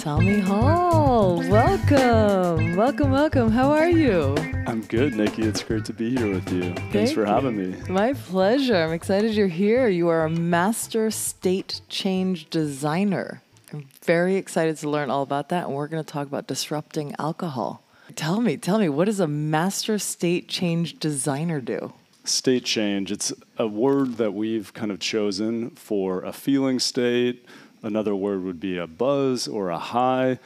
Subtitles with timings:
[0.00, 3.50] Tommy Hall, welcome, welcome, welcome.
[3.50, 4.34] How are you?
[4.66, 5.42] I'm good, Nikki.
[5.42, 6.74] It's great to be here with you.
[6.92, 7.26] Thanks for you.
[7.26, 7.80] having me.
[7.88, 8.76] My pleasure.
[8.76, 9.88] I'm excited you're here.
[9.88, 13.42] You are a master state change designer.
[13.72, 17.14] I'm very excited to learn all about that, and we're going to talk about disrupting
[17.18, 17.82] alcohol.
[18.16, 21.92] Tell me, tell me, what does a master state change designer do?
[22.24, 27.46] State change, it's a word that we've kind of chosen for a feeling state.
[27.82, 30.38] Another word would be a buzz or a high.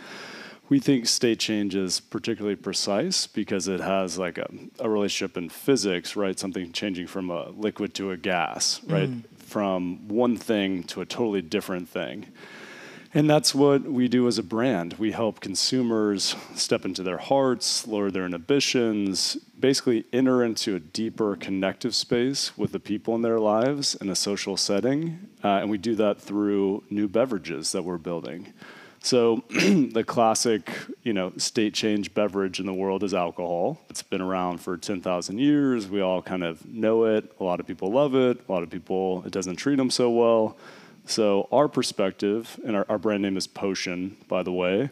[0.69, 4.48] We think state change is particularly precise because it has like a,
[4.79, 6.38] a relationship in physics, right?
[6.38, 9.10] Something changing from a liquid to a gas, right?
[9.10, 9.24] Mm.
[9.37, 12.27] From one thing to a totally different thing.
[13.15, 14.95] And that's what we do as a brand.
[14.95, 21.37] We help consumers step into their hearts, lower their inhibitions, basically enter into a deeper
[21.37, 25.29] connective space with the people in their lives in a social setting.
[25.45, 28.51] Uh, and we do that through new beverages that we're building.
[29.01, 30.71] So the classic,
[31.02, 33.79] you know, state change beverage in the world is alcohol.
[33.90, 35.87] It's been around for 10,000 years.
[35.87, 37.30] We all kind of know it.
[37.38, 38.40] A lot of people love it.
[38.49, 40.57] A lot of people, it doesn't treat them so well.
[41.07, 44.91] So our perspective, and our, our brand name is Potion, by the way,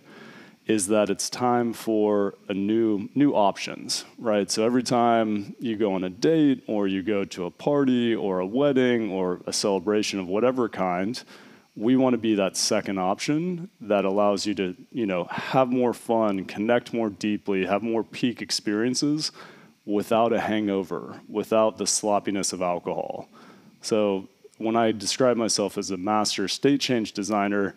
[0.66, 4.50] is that it's time for a new new options, right?
[4.50, 8.38] So every time you go on a date or you go to a party or
[8.38, 11.22] a wedding or a celebration of whatever kind,
[11.76, 15.94] we want to be that second option that allows you to, you know, have more
[15.94, 19.32] fun, connect more deeply, have more peak experiences
[19.86, 23.28] without a hangover, without the sloppiness of alcohol.
[23.82, 24.28] So
[24.60, 27.74] when I describe myself as a master state change designer,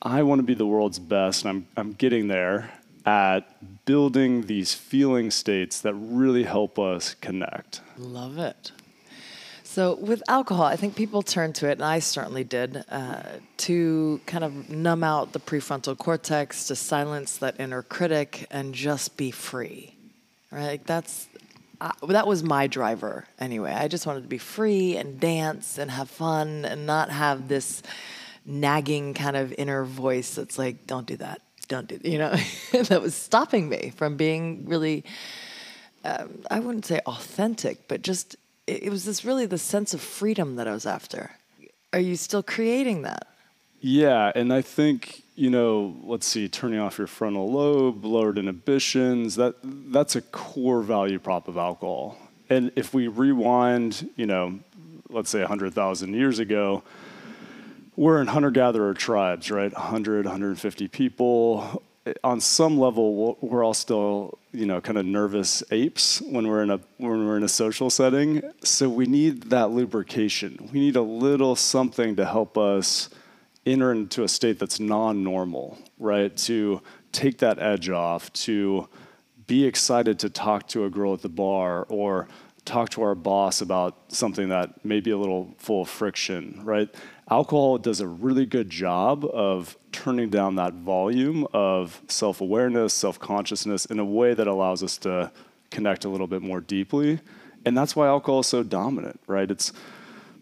[0.00, 2.70] I want to be the world's best, and I'm, I'm getting there
[3.04, 7.80] at building these feeling states that really help us connect.
[7.96, 8.72] Love it.
[9.64, 13.22] So, with alcohol, I think people turn to it, and I certainly did, uh,
[13.58, 19.16] to kind of numb out the prefrontal cortex, to silence that inner critic, and just
[19.18, 19.94] be free.
[20.50, 20.84] Right?
[20.86, 21.27] That's
[22.08, 23.72] that was my driver anyway.
[23.72, 27.82] I just wanted to be free and dance and have fun and not have this
[28.44, 32.34] nagging kind of inner voice that's like, "Don't do that, don't do," you know,
[32.72, 35.04] that was stopping me from being really
[36.04, 38.36] um, I wouldn't say authentic, but just
[38.66, 41.32] it, it was this really the sense of freedom that I was after.
[41.92, 43.26] Are you still creating that?
[43.80, 49.36] Yeah, and I think you know, let's see, turning off your frontal lobe, lowered inhibitions.
[49.36, 52.18] That that's a core value prop of alcohol.
[52.50, 54.58] And if we rewind, you know,
[55.08, 56.82] let's say 100,000 years ago,
[57.94, 59.72] we're in hunter-gatherer tribes, right?
[59.72, 61.84] 100, 150 people.
[62.24, 66.70] On some level, we're all still, you know, kind of nervous apes when we're in
[66.70, 68.42] a when we're in a social setting.
[68.64, 70.68] So we need that lubrication.
[70.72, 73.10] We need a little something to help us
[73.72, 76.36] enter into a state that's non-normal, right?
[76.38, 78.88] To take that edge off, to
[79.46, 82.28] be excited to talk to a girl at the bar or
[82.64, 86.94] talk to our boss about something that may be a little full of friction, right?
[87.30, 93.18] Alcohol does a really good job of turning down that volume of self awareness, self
[93.18, 95.32] consciousness in a way that allows us to
[95.70, 97.20] connect a little bit more deeply.
[97.64, 99.50] And that's why alcohol is so dominant, right?
[99.50, 99.72] It's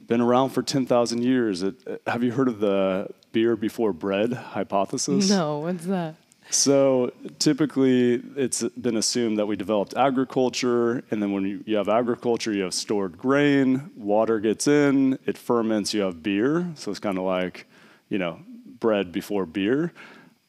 [0.06, 1.62] been around for 10,000 years.
[1.62, 5.28] It, uh, have you heard of the beer before bread hypothesis?
[5.28, 6.16] No, what's that?
[6.50, 11.88] So typically, it's been assumed that we developed agriculture, and then when you, you have
[11.88, 16.72] agriculture, you have stored grain, water gets in, it ferments, you have beer.
[16.76, 17.66] So it's kind of like,
[18.08, 18.40] you know,
[18.78, 19.92] bread before beer.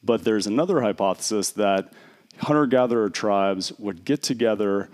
[0.04, 1.92] But there's another hypothesis that
[2.38, 4.88] hunter gatherer tribes would get together,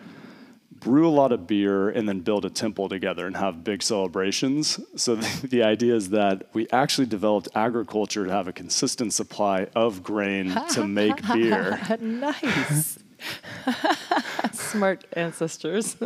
[0.85, 4.79] brew a lot of beer, and then build a temple together and have big celebrations.
[4.97, 9.69] So the, the idea is that we actually developed agriculture to have a consistent supply
[9.75, 11.81] of grain to make beer.
[12.01, 12.99] nice.
[14.53, 15.97] Smart ancestors.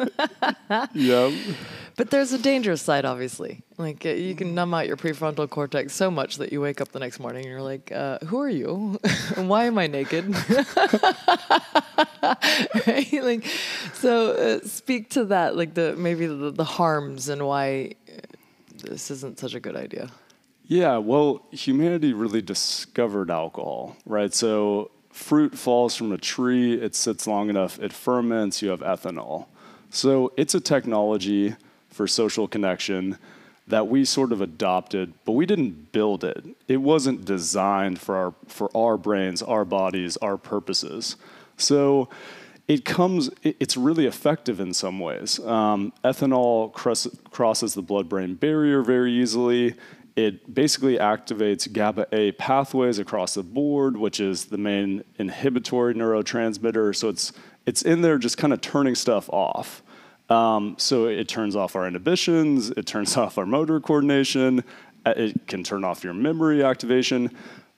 [0.95, 1.33] Yep.
[1.99, 3.61] But there's a dangerous side, obviously.
[3.77, 6.93] Like uh, you can numb out your prefrontal cortex so much that you wake up
[6.93, 9.01] the next morning and you're like, uh, "Who are you?
[9.35, 10.29] why am I naked?"
[12.87, 13.13] right?
[13.13, 13.45] Like,
[13.95, 18.21] so uh, speak to that, like the maybe the, the harms and why uh,
[18.85, 20.09] this isn't such a good idea.
[20.67, 24.33] Yeah, well, humanity really discovered alcohol, right?
[24.33, 29.47] So fruit falls from a tree, it sits long enough, it ferments, you have ethanol.
[29.91, 31.57] So it's a technology
[31.99, 33.19] for social connection
[33.67, 36.43] that we sort of adopted, but we didn't build it.
[36.69, 41.17] It wasn't designed for our for our brains, our bodies, our purposes.
[41.59, 42.09] So
[42.69, 43.31] it comes.
[43.43, 45.39] it- It's really effective in some ways.
[45.41, 49.75] Um, ethanol cross, crosses the blood-brain barrier very easily.
[50.29, 56.95] it basically activates GABA A pathways across the board, which is the main inhibitory neurotransmitter.
[57.01, 57.33] So it's
[57.67, 59.83] it's in there just kind of turning stuff off.
[60.29, 64.63] Um, so it turns off our inhibitions, it turns off our motor coordination,
[65.07, 67.31] uh, it can turn off your memory activation.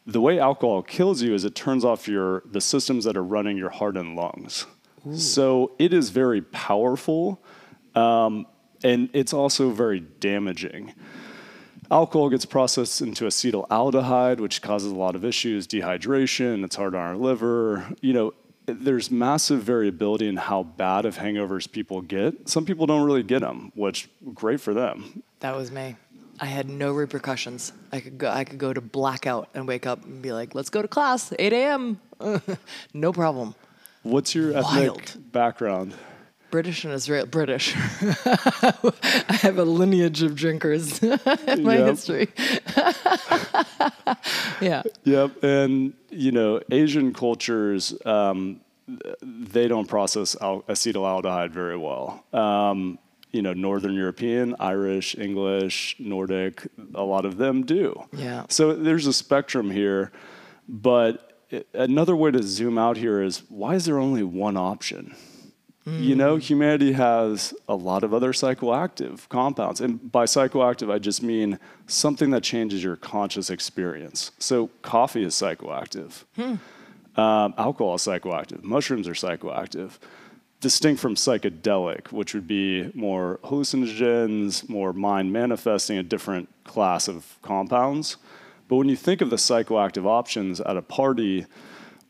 [0.06, 3.56] The way alcohol kills you is it turns off your the systems that are running
[3.56, 4.66] your heart and lungs.
[5.06, 5.16] Ooh.
[5.16, 7.42] So it is very powerful,
[7.94, 8.46] um,
[8.82, 10.94] and it's also very damaging.
[11.90, 16.64] Alcohol gets processed into acetaldehyde, which causes a lot of issues, dehydration.
[16.64, 17.88] It's hard on our liver.
[18.00, 18.34] You know,
[18.72, 22.48] there's massive variability in how bad of hangovers people get.
[22.48, 25.22] Some people don't really get them, which great for them.
[25.40, 25.96] That was me.
[26.40, 27.72] I had no repercussions.
[27.92, 28.30] I could go.
[28.30, 31.32] I could go to blackout and wake up and be like, "Let's go to class,
[31.38, 32.00] 8 a.m."
[32.94, 33.54] no problem.
[34.02, 35.00] What's your Wild.
[35.02, 35.94] ethnic background?
[36.50, 37.26] British and Israel.
[37.26, 37.74] British.
[37.76, 41.88] I have a lineage of drinkers in my yep.
[41.88, 42.28] history.
[44.60, 44.82] yeah.
[45.04, 45.42] Yep.
[45.42, 48.60] And, you know, Asian cultures, um,
[49.22, 52.24] they don't process al- acetaldehyde very well.
[52.32, 52.98] Um,
[53.32, 57.94] you know, Northern European, Irish, English, Nordic, a lot of them do.
[58.12, 58.46] Yeah.
[58.48, 60.10] So there's a spectrum here.
[60.68, 61.30] But
[61.74, 65.14] another way to zoom out here is why is there only one option?
[65.90, 66.04] Mm.
[66.04, 69.80] You know, humanity has a lot of other psychoactive compounds.
[69.80, 74.30] And by psychoactive, I just mean something that changes your conscious experience.
[74.38, 77.20] So, coffee is psychoactive, hmm.
[77.20, 79.92] um, alcohol is psychoactive, mushrooms are psychoactive.
[80.60, 87.38] Distinct from psychedelic, which would be more hallucinogens, more mind manifesting, a different class of
[87.40, 88.18] compounds.
[88.68, 91.46] But when you think of the psychoactive options at a party,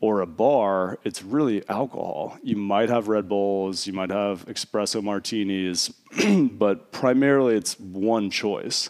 [0.01, 2.37] or a bar, it's really alcohol.
[2.43, 5.89] You might have Red Bulls, you might have espresso martinis,
[6.51, 8.89] but primarily it's one choice.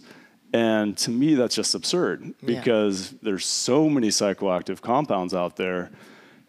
[0.54, 3.20] And to me, that's just absurd because yeah.
[3.24, 5.92] there's so many psychoactive compounds out there.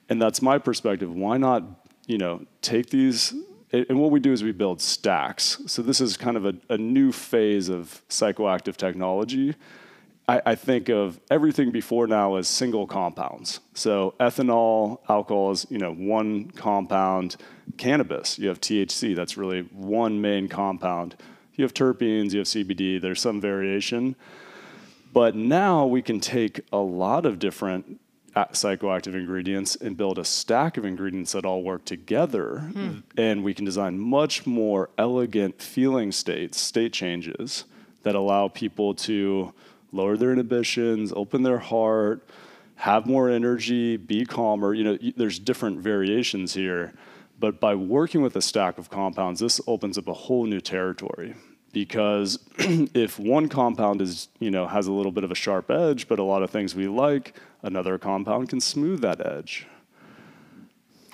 [0.08, 1.12] And that's my perspective.
[1.12, 1.64] Why not,
[2.06, 3.34] you know, take these
[3.72, 5.62] and what we do is we build stacks.
[5.66, 9.54] So this is kind of a, a new phase of psychoactive technology
[10.28, 13.60] I, I, think of everything before now as single compounds.
[13.74, 17.36] So ethanol, alcohol is you know one compound.
[17.76, 19.16] Cannabis, you have THC.
[19.16, 21.16] That's really one main compound.
[21.54, 23.00] You have terpenes, you have CBD.
[23.00, 24.16] There's some variation,
[25.12, 28.00] but now we can take a lot of different
[28.34, 32.98] psychoactive ingredients and build a stack of ingredients that all work together, hmm.
[33.16, 37.64] and we can design much more elegant feeling states, state changes
[38.02, 39.52] that allow people to
[39.92, 42.26] lower their inhibitions, open their heart,
[42.76, 44.74] have more energy, be calmer.
[44.74, 46.92] You know, there's different variations here.
[47.38, 51.34] But by working with a stack of compounds, this opens up a whole new territory.
[51.72, 56.08] Because if one compound is, you know, has a little bit of a sharp edge,
[56.08, 59.66] but a lot of things we like, another compound can smooth that edge.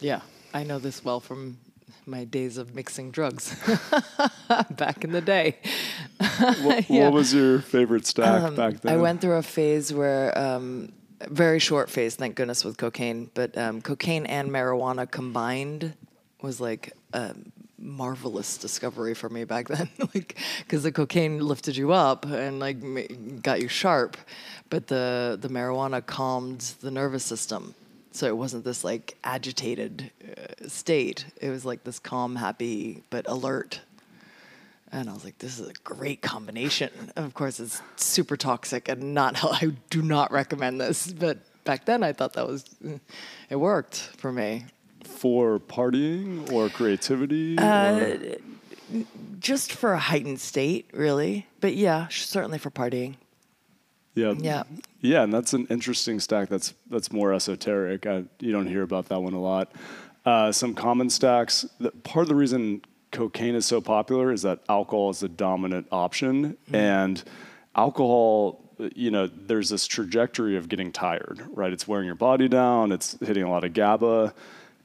[0.00, 0.20] Yeah,
[0.54, 1.58] I know this well from
[2.06, 3.55] my days of mixing drugs
[4.70, 5.56] back in the day.
[6.62, 7.05] what, yeah.
[7.05, 8.93] what, was your favorite stack um, back then?
[8.93, 10.93] I went through a phase where, um,
[11.29, 15.94] very short phase, thank goodness, with cocaine, but um, cocaine and marijuana combined
[16.40, 17.35] was like a
[17.79, 19.88] marvelous discovery for me back then.
[20.14, 24.17] like, because the cocaine lifted you up and like got you sharp,
[24.70, 27.75] but the the marijuana calmed the nervous system
[28.12, 31.27] so it wasn't this like agitated uh, state.
[31.41, 33.81] It was like this calm, happy, but alert.
[34.91, 36.91] And I was like, this is a great combination.
[37.17, 41.12] of course, it's super toxic and not I do not recommend this.
[41.12, 42.99] But back then, I thought that was, uh,
[43.50, 44.65] it worked for me.
[45.05, 47.59] For partying or creativity?
[47.59, 48.37] Uh, or?
[49.38, 51.47] Just for a heightened state, really.
[51.61, 53.17] But yeah, certainly for partying.
[54.18, 54.34] Yeah.
[54.38, 54.62] Yeah.
[55.00, 56.48] Yeah, and that's an interesting stack.
[56.48, 58.06] That's that's more esoteric.
[58.06, 59.72] I, you don't hear about that one a lot.
[60.25, 61.64] Uh, some common stacks.
[62.02, 62.82] part of the reason
[63.12, 66.75] cocaine is so popular is that alcohol is the dominant option, mm.
[66.75, 67.22] and
[67.76, 68.64] alcohol.
[68.94, 71.72] You know, there's this trajectory of getting tired, right?
[71.72, 72.92] It's wearing your body down.
[72.92, 74.34] It's hitting a lot of GABA.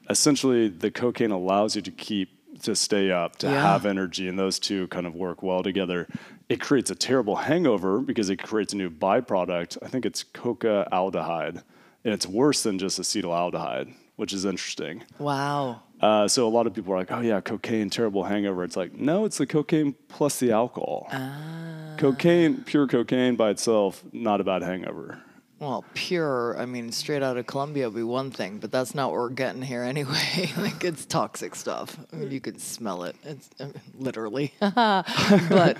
[0.09, 2.29] Essentially, the cocaine allows you to keep
[2.63, 3.61] to stay up, to yeah.
[3.61, 6.07] have energy, and those two kind of work well together
[6.53, 9.79] it creates a terrible hangover because it creates a new byproduct.
[9.81, 11.63] I think it's coca aldehyde,
[12.03, 15.01] and it's worse than just acetaldehyde, which is interesting.
[15.17, 15.81] Wow.
[15.99, 18.93] Uh, so a lot of people are like, "Oh yeah, cocaine, terrible hangover." It's like,
[18.93, 21.07] no, it's the cocaine plus the alcohol.
[21.11, 21.95] Ah.
[21.97, 25.23] Cocaine, pure cocaine by itself, not a bad hangover.
[25.63, 29.11] Well, pure, I mean, straight out of Colombia would be one thing, but that's not
[29.11, 30.51] what we're getting here anyway.
[30.57, 31.97] like, it's toxic stuff.
[32.11, 33.15] I mean, you can smell it.
[33.23, 34.53] It's I mean, literally.
[34.59, 35.77] but,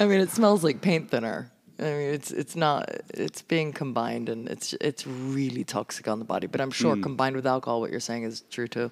[0.00, 1.52] I mean, it smells like paint thinner.
[1.80, 2.88] I mean, it's it's not.
[3.14, 6.46] It's being combined, and it's it's really toxic on the body.
[6.46, 8.90] But I'm sure combined with alcohol, what you're saying is true too.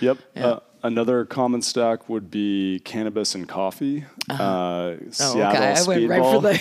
[0.00, 0.18] Yep.
[0.34, 0.46] Yeah.
[0.46, 4.04] Uh, another common stack would be cannabis and coffee.
[4.30, 5.74] uh Oh, Seattle okay.
[5.76, 6.52] I went right for the.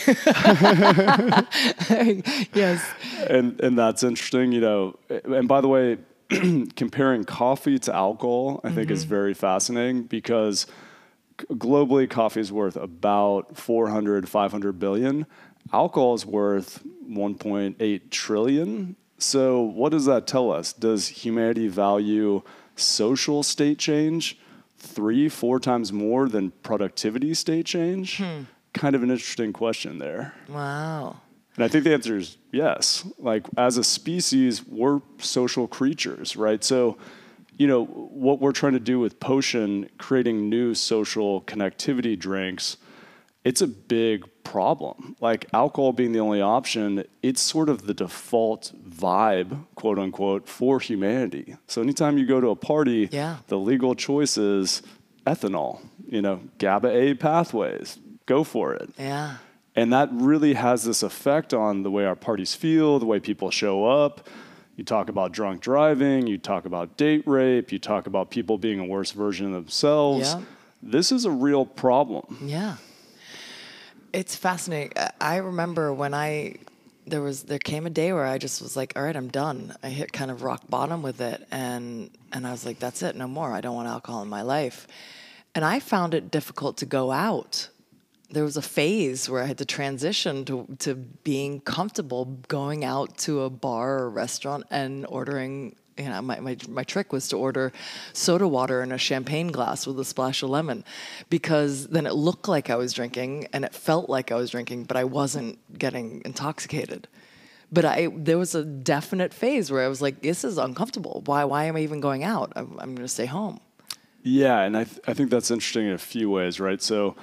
[2.54, 2.86] yes.
[3.30, 4.96] and and that's interesting, you know.
[5.10, 5.98] And by the way,
[6.76, 9.10] comparing coffee to alcohol, I think is Mm-hmm.
[9.10, 10.68] very fascinating because
[11.54, 15.26] globally coffee is worth about 400 500 billion.
[15.72, 18.96] Alcohol is worth 1.8 trillion.
[19.18, 20.74] So what does that tell us?
[20.74, 22.42] Does humanity value
[22.76, 24.38] social state change
[24.78, 28.18] three, four times more than productivity state change?
[28.18, 28.44] Hmm.
[28.74, 30.34] Kind of an interesting question there.
[30.48, 31.18] Wow.
[31.56, 33.06] And I think the answer is yes.
[33.18, 36.64] Like as a species, we're social creatures, right?
[36.64, 36.98] So,
[37.58, 42.78] you know, what we're trying to do with Potion, creating new social connectivity drinks,
[43.50, 45.16] it's a big problem.
[45.20, 48.64] Like alcohol being the only option, it's sort of the default
[49.08, 51.56] vibe, quote unquote, for humanity.
[51.68, 53.38] So anytime you go to a party, Yeah.
[53.48, 54.82] the legal choice is
[55.26, 57.98] ethanol, you know, GABA A pathways.
[58.28, 58.90] Go for it.
[58.98, 59.38] Yeah.
[59.76, 63.50] And that really has this effect on the way our parties feel, the way people
[63.52, 64.28] show up.
[64.76, 68.80] You talk about drunk driving, you talk about date rape, you talk about people being
[68.80, 70.34] a worse version of themselves.
[70.34, 70.42] Yeah.
[70.82, 72.26] This is a real problem.
[72.46, 72.76] Yeah.
[74.14, 74.94] It's fascinating.
[75.22, 76.56] I- remember when I
[77.06, 79.76] there was there came a day where I just was like, all right, I'm done.
[79.82, 83.16] I hit kind of rock bottom with it and and I was like, that's it,
[83.16, 83.52] no more.
[83.52, 84.88] I don't want alcohol in my life.
[85.56, 87.70] And I found it difficult to go out.
[88.30, 93.18] There was a phase where I had to transition to to being comfortable going out
[93.20, 97.38] to a bar or restaurant and ordering you know, my, my, my trick was to
[97.38, 97.72] order
[98.14, 100.84] soda water in a champagne glass with a splash of lemon
[101.30, 104.86] because then it looked like I was drinking and it felt like I was drinking,
[104.86, 107.08] but I wasn't getting intoxicated.
[107.72, 111.22] But I there was a definite phase where I was like, this is uncomfortable.
[111.26, 112.52] Why why am I even going out?
[112.56, 113.60] I'm, I'm going to stay home.
[114.24, 116.82] Yeah, and I, th- I think that's interesting in a few ways, right?
[116.82, 117.16] So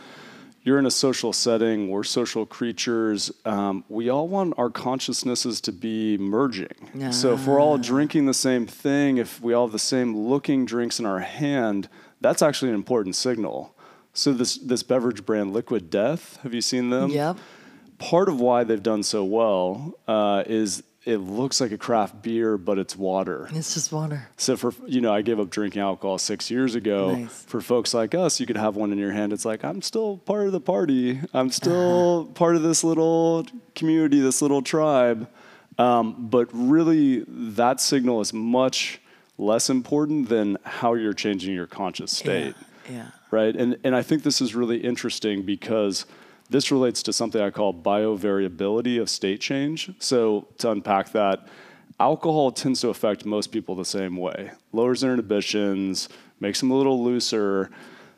[0.67, 3.31] you're in a social setting, we're social creatures.
[3.45, 6.91] Um, we all want our consciousnesses to be merging.
[7.13, 10.67] So if we're all drinking the same thing, if we all have the same looking
[10.67, 11.89] drinks in our hand,
[12.21, 13.77] that's actually an important signal.
[14.13, 17.11] So this this beverage brand Liquid Death, have you seen them?
[17.11, 17.37] Yep.
[17.99, 22.59] Part of why they've done so well uh, is it looks like a craft beer,
[22.59, 23.49] but it's water.
[23.53, 24.29] It's just water.
[24.37, 27.15] So for you know, I gave up drinking alcohol six years ago.
[27.15, 27.45] Nice.
[27.45, 29.33] For folks like us, you could have one in your hand.
[29.33, 31.21] It's like I'm still part of the party.
[31.33, 35.29] I'm still part of this little community, this little tribe.
[35.79, 39.01] Um, but really, that signal is much
[39.39, 42.55] less important than how you're changing your conscious state
[42.89, 42.95] Yeah.
[42.97, 43.07] yeah.
[43.31, 43.55] right?
[43.55, 46.05] And and I think this is really interesting because
[46.49, 49.91] this relates to something I call biovariability of state change.
[49.99, 51.47] So to unpack that,
[51.99, 54.53] alcohol tends to affect most people the same way.
[54.73, 56.09] Lowers their inhibitions,
[56.41, 57.71] makes them a little looser.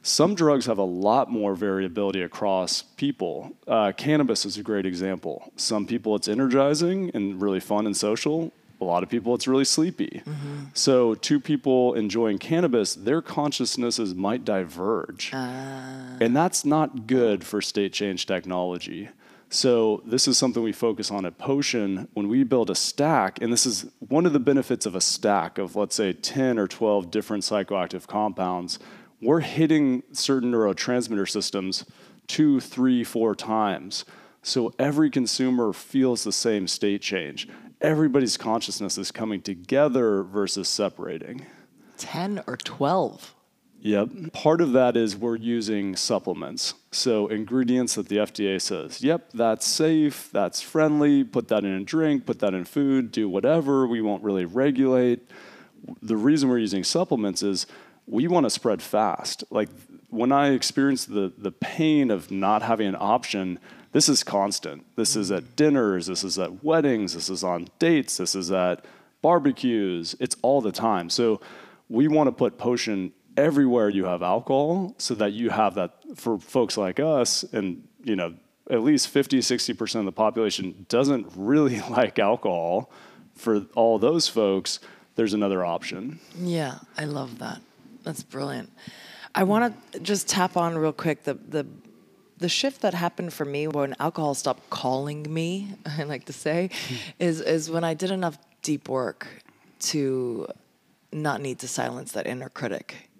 [0.02, 3.52] Some drugs have a lot more variability across people.
[3.66, 5.52] Uh, cannabis is a great example.
[5.56, 8.52] Some people it's energizing and really fun and social.
[8.80, 10.22] A lot of people it's really sleepy.
[10.24, 10.64] Mm-hmm.
[10.74, 15.30] So, two people enjoying cannabis, their consciousnesses might diverge.
[15.34, 16.16] Ah.
[16.20, 19.08] And that's not good for state change technology.
[19.50, 23.40] So, this is something we focus on at Potion when we build a stack.
[23.40, 26.68] And this is one of the benefits of a stack of, let's say, 10 or
[26.68, 28.78] 12 different psychoactive compounds.
[29.22, 31.84] We're hitting certain neurotransmitter systems
[32.26, 34.04] two, three, four times.
[34.42, 37.48] So, every consumer feels the same state change.
[37.80, 41.46] Everybody's consciousness is coming together versus separating.
[41.98, 43.34] 10 or 12.
[43.80, 44.32] Yep.
[44.32, 46.74] Part of that is we're using supplements.
[46.90, 51.84] So, ingredients that the FDA says, yep, that's safe, that's friendly, put that in a
[51.84, 53.86] drink, put that in food, do whatever.
[53.86, 55.30] We won't really regulate.
[56.02, 57.66] The reason we're using supplements is
[58.08, 59.44] we want to spread fast.
[59.50, 59.68] Like
[60.10, 63.60] when I experienced the, the pain of not having an option,
[63.98, 64.84] this is constant.
[64.94, 65.56] This is at mm.
[65.56, 68.84] dinners, this is at weddings, this is on dates, this is at
[69.22, 70.14] barbecues.
[70.20, 71.10] It's all the time.
[71.10, 71.40] So
[71.88, 76.38] we want to put potion everywhere you have alcohol so that you have that for
[76.38, 78.34] folks like us and you know
[78.70, 82.92] at least 50 60% of the population doesn't really like alcohol
[83.34, 84.78] for all those folks
[85.16, 87.60] there's another option Yeah, I love that.
[88.04, 88.70] That's brilliant.
[89.34, 91.66] I want to just tap on real quick the the
[92.38, 96.70] the shift that happened for me when alcohol stopped calling me, I like to say,
[96.88, 96.94] hmm.
[97.18, 99.26] is is when I did enough deep work
[99.80, 100.46] to
[101.12, 103.10] not need to silence that inner critic.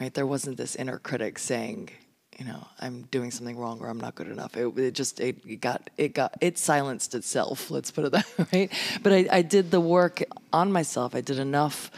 [0.00, 0.12] Right?
[0.12, 1.90] There wasn't this inner critic saying,
[2.38, 4.56] you know, I'm doing something wrong or I'm not good enough.
[4.56, 7.70] It, it just it got it got it silenced itself.
[7.76, 8.68] Let's put it that way.
[9.02, 11.14] But I, I did the work on myself.
[11.14, 11.90] I did enough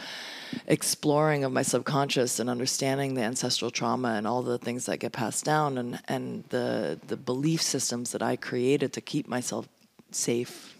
[0.67, 5.11] exploring of my subconscious and understanding the ancestral trauma and all the things that get
[5.11, 9.67] passed down and and the the belief systems that I created to keep myself
[10.11, 10.75] safe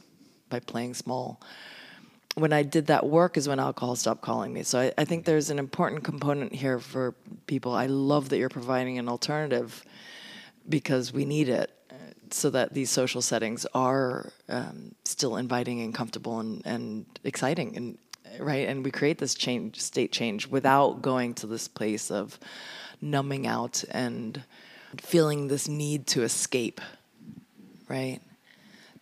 [0.50, 1.40] by playing small
[2.36, 4.64] when I did that work is when alcohol stopped calling me.
[4.64, 7.16] So I, I, think there's an important component here for
[7.48, 7.74] people.
[7.74, 9.84] I love that you're providing an alternative
[10.68, 11.96] because we need it uh,
[12.32, 17.98] so that these social settings are um, still inviting and comfortable and, and exciting and
[18.40, 22.40] right and we create this change state change without going to this place of
[23.02, 24.44] numbing out and
[25.00, 26.80] feeling this need to escape
[27.90, 28.20] right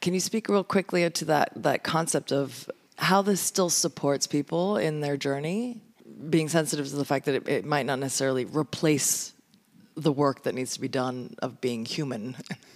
[0.01, 4.77] can you speak real quickly to that that concept of how this still supports people
[4.77, 5.81] in their journey,
[6.29, 9.33] being sensitive to the fact that it, it might not necessarily replace
[9.95, 12.35] the work that needs to be done of being human,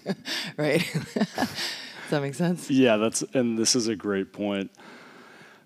[0.57, 0.85] right?
[1.13, 2.69] Does that make sense?
[2.69, 4.71] Yeah, that's and this is a great point.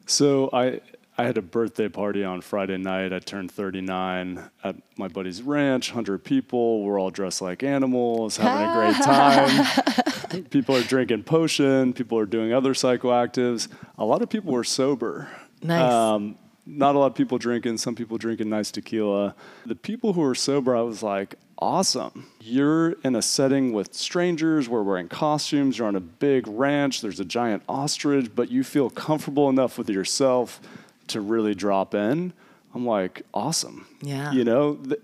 [0.05, 0.81] So I
[1.17, 3.13] I had a birthday party on Friday night.
[3.13, 6.83] I turned 39 at my buddy's ranch, 100 people.
[6.83, 9.03] We're all dressed like animals, having a great
[10.33, 10.43] time.
[10.45, 13.67] people are drinking potion, people are doing other psychoactives.
[13.97, 15.29] A lot of people were sober.
[15.61, 15.93] Nice.
[15.93, 19.35] Um, not a lot of people drinking, some people drinking nice tequila.
[19.65, 22.27] The people who were sober, I was like, awesome.
[22.41, 27.19] You're in a setting with strangers, we're wearing costumes, you're on a big ranch, there's
[27.19, 30.59] a giant ostrich, but you feel comfortable enough with yourself
[31.07, 32.33] to really drop in,
[32.73, 33.87] I'm like, awesome.
[34.01, 34.31] Yeah.
[34.31, 35.01] You know, th-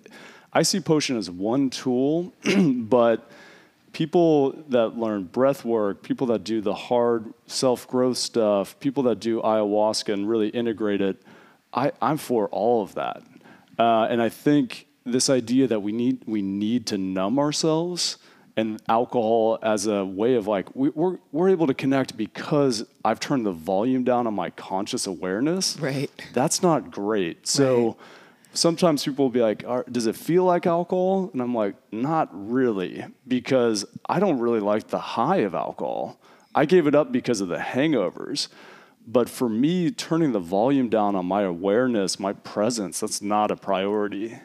[0.54, 2.34] I see potion as one tool,
[2.74, 3.30] but
[3.94, 9.20] people that learn breath work, people that do the hard self growth stuff, people that
[9.20, 11.22] do ayahuasca and really integrate it,
[11.74, 13.22] I, I'm for all of that.
[13.78, 18.18] Uh, and I think this idea that we need we need to numb ourselves
[18.56, 23.20] and alcohol as a way of like we, we're we're able to connect because I've
[23.20, 25.80] turned the volume down on my conscious awareness.
[25.80, 26.10] Right.
[26.34, 27.48] That's not great.
[27.48, 27.96] So right.
[28.54, 33.06] sometimes people will be like, "Does it feel like alcohol?" And I'm like, "Not really,"
[33.28, 36.20] because I don't really like the high of alcohol.
[36.56, 38.48] I gave it up because of the hangovers.
[39.10, 43.56] But for me, turning the volume down on my awareness, my presence, that's not a
[43.56, 44.38] priority.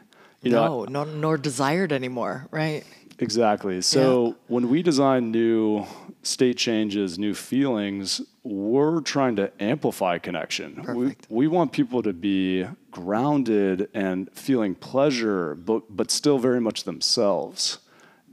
[0.42, 2.84] You no, know, no, nor desired anymore, right?
[3.18, 3.80] Exactly.
[3.82, 4.32] So yeah.
[4.48, 5.86] when we design new
[6.22, 10.74] state changes, new feelings, we're trying to amplify connection.
[10.82, 11.26] Perfect.
[11.30, 16.84] We, we want people to be grounded and feeling pleasure, but, but still very much
[16.84, 17.78] themselves.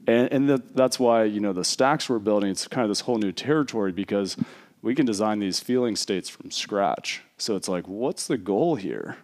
[0.08, 3.02] And, and that, that's why, you know, the stacks we're building, it's kind of this
[3.02, 4.36] whole new territory because
[4.82, 7.22] we can design these feeling states from scratch.
[7.38, 9.18] So it's like, what's the goal here?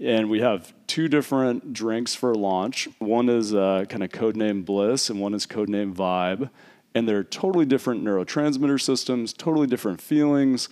[0.00, 2.88] And we have two different drinks for launch.
[2.98, 6.50] One is uh, kind of codename Bliss, and one is codename Vibe,
[6.94, 10.68] and they're totally different neurotransmitter systems, totally different feelings.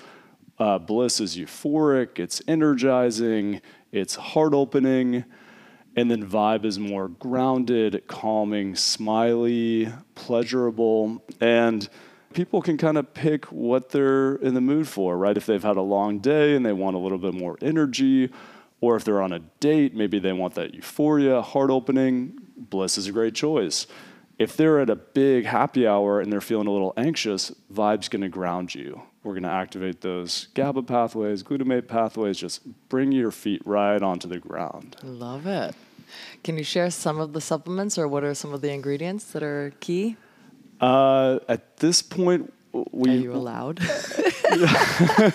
[0.59, 5.24] Uh, Bliss is euphoric, it's energizing, it's heart opening,
[5.96, 11.88] and then Vibe is more grounded, calming, smiley, pleasurable, and
[12.35, 15.37] people can kind of pick what they're in the mood for, right?
[15.37, 18.30] If they've had a long day and they want a little bit more energy
[18.81, 23.07] or if they're on a date, maybe they want that euphoria, heart opening, bliss is
[23.07, 23.87] a great choice.
[24.38, 28.31] If they're at a big happy hour and they're feeling a little anxious, vibe's gonna
[28.31, 29.03] ground you.
[29.23, 34.38] We're gonna activate those GABA pathways, glutamate pathways, just bring your feet right onto the
[34.38, 34.97] ground.
[35.03, 35.75] Love it.
[36.43, 39.43] Can you share some of the supplements or what are some of the ingredients that
[39.43, 40.16] are key?
[40.81, 43.11] Uh, at this point, we.
[43.11, 43.81] Are you allowed?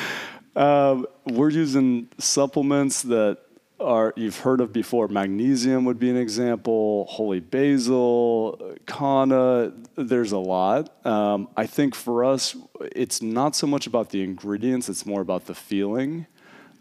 [0.60, 3.38] Um, we're using supplements that
[3.80, 5.08] are you've heard of before.
[5.08, 7.06] Magnesium would be an example.
[7.08, 9.72] Holy basil, kanna.
[9.96, 11.06] There's a lot.
[11.06, 12.54] Um, I think for us,
[12.94, 16.26] it's not so much about the ingredients; it's more about the feeling.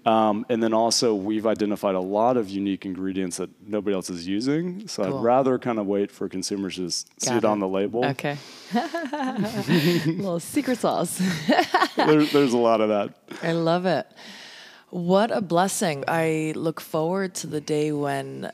[0.06, 4.26] Um, and then also, we've identified a lot of unique ingredients that nobody else is
[4.26, 4.88] using.
[4.88, 5.18] So cool.
[5.18, 8.06] I'd rather kind of wait for consumers to see it, it, on the label.
[8.06, 8.38] Okay.
[8.74, 11.18] little secret sauce.
[11.96, 13.14] there, there's a lot of that.
[13.44, 14.08] I love it.
[14.90, 16.06] What a blessing.
[16.08, 18.52] I look forward to the day when uh,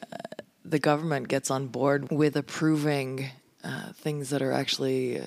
[0.65, 3.29] the government gets on board with approving
[3.63, 5.23] uh, things that are actually uh,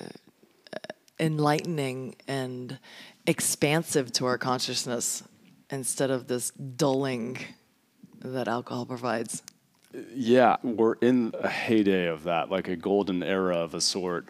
[1.19, 2.77] enlightening and
[3.25, 5.23] expansive to our consciousness
[5.69, 7.37] instead of this dulling
[8.21, 9.43] that alcohol provides.
[10.13, 14.29] Yeah, we're in a heyday of that, like a golden era of a sort.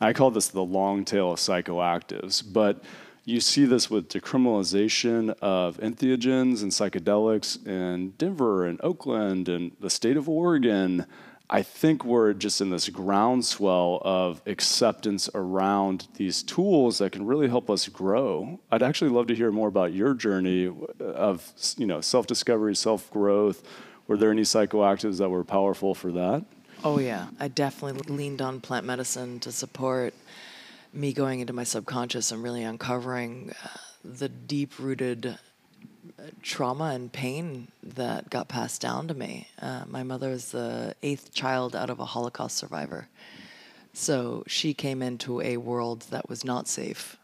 [0.00, 2.82] I call this the long tail of psychoactives, but
[3.24, 9.90] you see this with decriminalization of entheogens and psychedelics in Denver and Oakland and the
[9.90, 11.06] state of Oregon.
[11.54, 17.46] I think we're just in this groundswell of acceptance around these tools that can really
[17.48, 18.58] help us grow.
[18.72, 23.62] I'd actually love to hear more about your journey of you know self-discovery, self-growth.
[24.08, 26.44] Were there any psychoactives that were powerful for that?
[26.82, 30.12] Oh yeah, I definitely leaned on plant medicine to support
[30.92, 33.68] me going into my subconscious and really uncovering uh,
[34.04, 35.38] the deep-rooted
[36.42, 39.48] trauma and pain that got passed down to me.
[39.60, 43.08] Uh, my mother is the eighth child out of a Holocaust survivor.
[43.92, 47.16] So she came into a world that was not safe,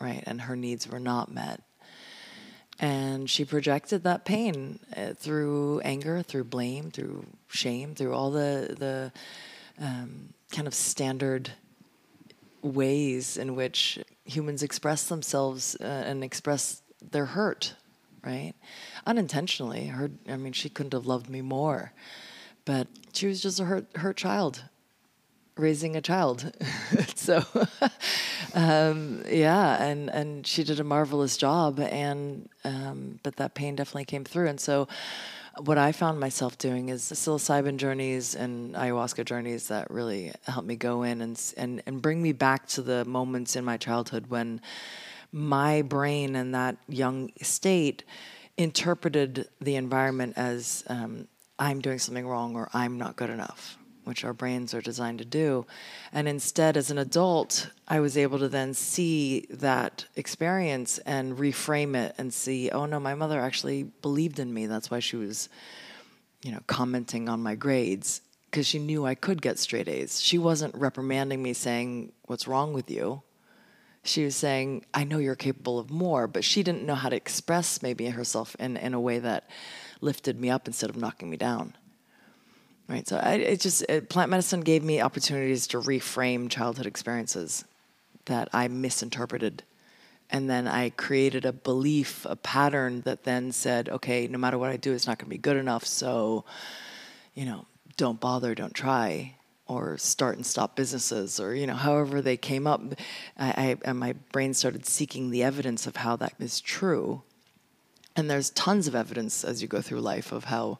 [0.00, 0.22] right?
[0.26, 1.62] And her needs were not met.
[2.78, 8.76] And she projected that pain uh, through anger, through blame, through shame, through all the,
[8.78, 9.12] the
[9.82, 11.52] um, kind of standard
[12.60, 17.74] ways in which humans express themselves uh, and express their hurt
[18.26, 18.54] right?
[19.06, 19.86] Unintentionally.
[19.86, 21.92] Her, I mean, she couldn't have loved me more,
[22.64, 24.64] but she was just a hurt, hurt child,
[25.56, 26.52] raising a child.
[27.14, 27.44] so,
[28.54, 34.04] um, yeah, and and she did a marvelous job, and um, but that pain definitely
[34.04, 34.88] came through, and so.
[35.58, 40.76] What I found myself doing is psilocybin journeys and ayahuasca journeys that really helped me
[40.76, 44.60] go in and and and bring me back to the moments in my childhood when
[45.36, 48.04] my brain in that young state
[48.56, 54.24] interpreted the environment as um, I'm doing something wrong or I'm not good enough, which
[54.24, 55.66] our brains are designed to do.
[56.10, 61.94] And instead, as an adult, I was able to then see that experience and reframe
[61.94, 64.64] it and see, oh no, my mother actually believed in me.
[64.64, 65.50] That's why she was,
[66.42, 70.18] you know, commenting on my grades because she knew I could get straight A's.
[70.18, 73.22] She wasn't reprimanding me saying, What's wrong with you?
[74.06, 77.16] She was saying, I know you're capable of more, but she didn't know how to
[77.16, 79.48] express maybe herself in, in a way that
[80.00, 81.74] lifted me up instead of knocking me down.
[82.88, 83.06] Right.
[83.06, 87.64] So I, it just, it, plant medicine gave me opportunities to reframe childhood experiences
[88.26, 89.64] that I misinterpreted.
[90.30, 94.70] And then I created a belief, a pattern that then said, okay, no matter what
[94.70, 95.84] I do, it's not going to be good enough.
[95.84, 96.44] So,
[97.34, 97.66] you know,
[97.96, 99.35] don't bother, don't try
[99.66, 102.80] or start and stop businesses or you know however they came up
[103.38, 107.22] I, I, and my brain started seeking the evidence of how that is true.
[108.14, 110.78] And there's tons of evidence as you go through life of how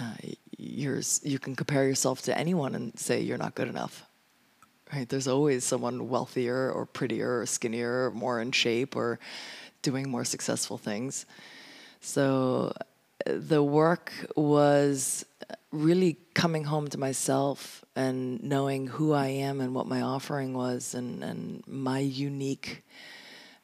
[0.00, 0.14] uh,
[0.56, 4.06] you're, you can compare yourself to anyone and say you're not good enough
[4.92, 5.08] right?
[5.08, 9.18] There's always someone wealthier or prettier or skinnier or more in shape or
[9.82, 11.26] doing more successful things.
[12.00, 12.72] So
[13.26, 15.24] uh, the work was
[15.72, 20.94] really coming home to myself and knowing who I am and what my offering was
[20.94, 22.84] and, and my unique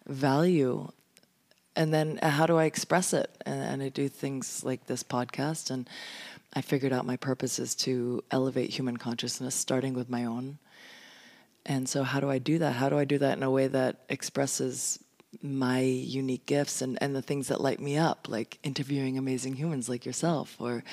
[0.07, 0.91] value.
[1.75, 3.31] And then uh, how do I express it?
[3.47, 5.71] And, and I do things like this podcast.
[5.71, 5.89] And
[6.55, 10.59] I figured out my purpose is to elevate human consciousness, starting with my own.
[11.65, 12.73] And so, how do I do that?
[12.73, 15.02] How do I do that in a way that expresses
[15.41, 19.89] my unique gifts and, and the things that light me up, like interviewing amazing humans
[19.89, 20.85] like yourself, or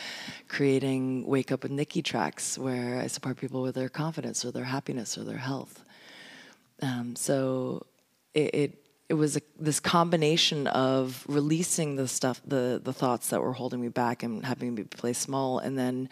[0.48, 4.64] creating Wake Up with Nikki tracks where I support people with their confidence or their
[4.64, 5.84] happiness or their health.
[6.82, 7.86] Um, so
[8.34, 13.42] it, it, it was a, this combination of releasing the stuff, the the thoughts that
[13.42, 16.10] were holding me back and having me play small, and then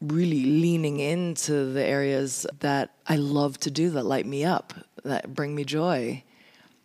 [0.00, 5.34] really leaning into the areas that I love to do that light me up, that
[5.34, 6.22] bring me joy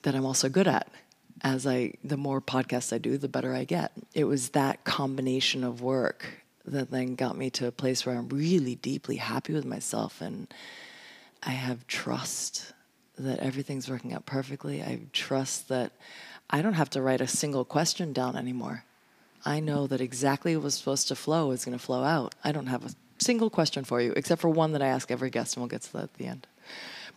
[0.04, 0.88] that I'm also good at.
[1.42, 3.92] As I, the more podcasts I do, the better I get.
[4.14, 8.30] It was that combination of work that then got me to a place where I'm
[8.30, 10.54] really deeply happy with myself and
[11.42, 12.72] I have trust
[13.18, 14.82] that everything's working out perfectly.
[14.82, 15.92] I trust that
[16.50, 18.86] I don't have to write a single question down anymore.
[19.46, 22.34] I know that exactly what was supposed to flow is going to flow out.
[22.44, 25.30] I don't have a single question for you, except for one that I ask every
[25.30, 26.48] guest, and we'll get to that at the end.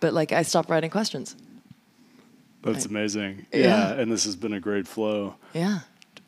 [0.01, 1.37] But like, I stopped writing questions.
[2.73, 3.47] That's amazing.
[3.53, 3.61] Yeah.
[3.61, 3.93] yeah.
[3.93, 5.37] And this has been a great flow.
[5.53, 5.81] Yeah.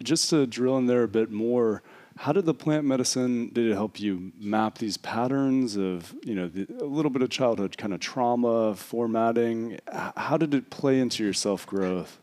[0.02, 1.82] Just to drill in there a bit more,
[2.18, 6.48] how did the plant medicine did it help you map these patterns of you know
[6.48, 9.78] the, a little bit of childhood kind of trauma formatting
[10.16, 12.18] how did it play into your self growth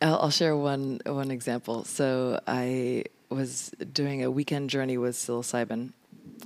[0.00, 5.92] I'll, I'll, share one one example so i was doing a weekend journey with psilocybin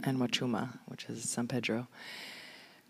[0.02, 1.86] and wachuma which is san pedro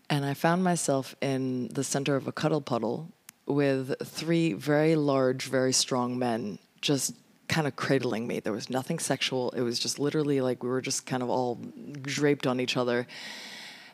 [0.09, 3.11] and i found myself in the center of a cuddle puddle
[3.47, 7.15] with three very large, very strong men just
[7.47, 8.39] kind of cradling me.
[8.39, 9.51] There was nothing sexual.
[9.51, 11.55] It was just literally like we were just kind of all
[12.01, 13.07] draped on each other.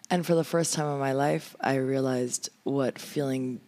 [0.10, 3.62] And for the first time in my life, I realized what feeling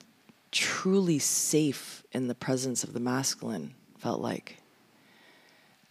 [0.52, 4.58] truly safe in the presence of the masculine felt like.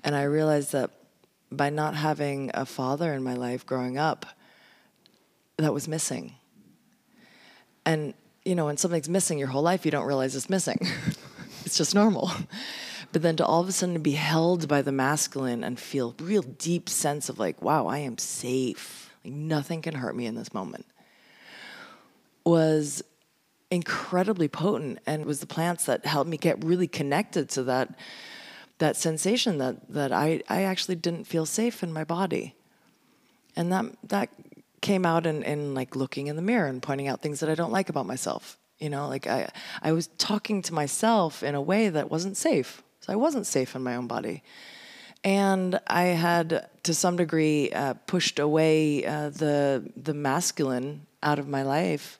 [0.02, 0.90] And I realized that
[1.50, 4.26] by not having a father in my life growing up,
[5.56, 6.34] that was missing.
[7.86, 10.78] And, you know, when something's missing your whole life, you don't realize it's missing.
[11.64, 12.30] it's just normal.
[13.12, 16.42] But then to all of a sudden be held by the masculine and feel real
[16.42, 19.14] deep sense of like, wow, I am safe.
[19.24, 20.86] Like nothing can hurt me in this moment
[22.44, 23.02] was
[23.70, 27.94] incredibly potent and was the plants that helped me get really connected to that
[28.78, 32.54] that sensation that that I, I actually didn't feel safe in my body.
[33.56, 34.28] And that that
[34.84, 37.54] came out and, in like looking in the mirror and pointing out things that I
[37.54, 38.58] don't like about myself.
[38.78, 39.48] You know, like I
[39.82, 42.82] I was talking to myself in a way that wasn't safe.
[43.00, 44.42] So I wasn't safe in my own body.
[45.24, 51.48] And I had, to some degree, uh, pushed away uh, the the masculine out of
[51.48, 52.18] my life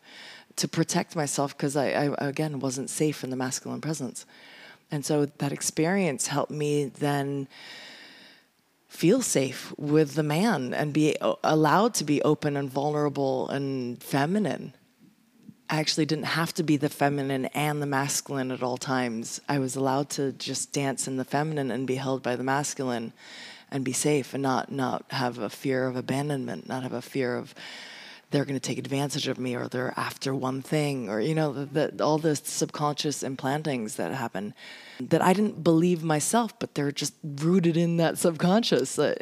[0.57, 4.25] to protect myself because I, I, again, wasn't safe in the masculine presence.
[4.91, 7.49] And so that experience helped me then
[8.95, 14.73] feel safe with the man and be allowed to be open and vulnerable and feminine.
[15.69, 19.41] I actually didn't have to be the feminine and the masculine at all times.
[19.49, 23.13] I was allowed to just dance in the feminine and be held by the masculine
[23.69, 27.37] and be safe and not not have a fear of abandonment, not have a fear
[27.37, 27.53] of
[28.35, 31.53] they're going to take advantage of me or they're after one thing or you know
[31.53, 34.53] the, the, all the subconscious implantings that happen
[35.01, 39.15] that I didn't believe myself, but they're just rooted in that subconscious uh,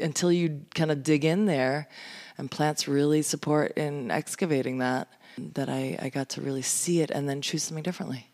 [0.00, 1.88] until you kind of dig in there.
[2.36, 7.10] And plants really support in excavating that, that I, I got to really see it
[7.10, 8.30] and then choose something differently.